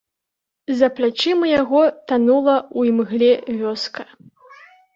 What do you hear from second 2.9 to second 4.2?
імгле вёска.